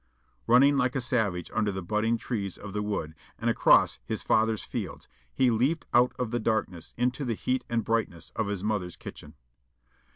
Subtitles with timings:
[0.47, 4.63] Running like a savage under the budding trees of the wood and across his father's
[4.63, 8.95] fields, he leaped out of the darkness into the heat and brightness of his mother's
[8.95, 9.35] kitchen.